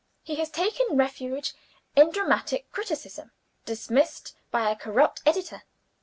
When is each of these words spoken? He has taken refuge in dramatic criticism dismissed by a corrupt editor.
He 0.23 0.33
has 0.37 0.49
taken 0.49 0.97
refuge 0.97 1.53
in 1.95 2.09
dramatic 2.09 2.71
criticism 2.71 3.29
dismissed 3.65 4.35
by 4.49 4.71
a 4.71 4.75
corrupt 4.75 5.21
editor. 5.27 5.61